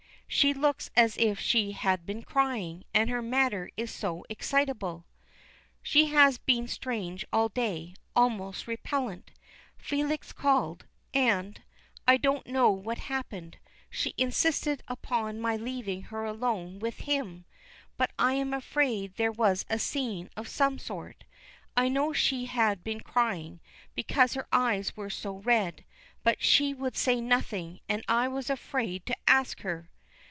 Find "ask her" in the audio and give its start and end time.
29.27-29.89